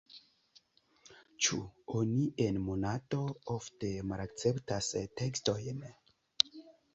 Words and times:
Ĉu 1.47 1.59
oni 1.99 2.23
en 2.45 2.57
Monato 2.69 3.19
ofte 3.57 3.93
malakceptas 4.13 4.89
tekstojn? 5.23 5.85